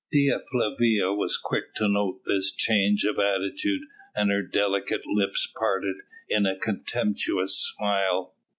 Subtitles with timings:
[0.11, 3.81] Dea Flavia was quick to note this change of attitude,
[4.15, 8.33] and her delicate lips parted in a contemptuous smile.